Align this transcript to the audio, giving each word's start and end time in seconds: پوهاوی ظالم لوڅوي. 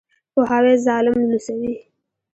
پوهاوی 0.33 0.75
ظالم 0.85 1.15
لوڅوي. 1.31 1.73